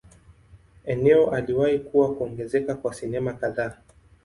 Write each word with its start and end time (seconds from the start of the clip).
Eneo 0.85 1.31
aliwahi 1.31 1.79
kuwa 1.79 2.15
kuongezeka 2.15 2.75
kwa 2.75 2.93
sinema 2.93 3.33
kadhaa. 3.33 3.77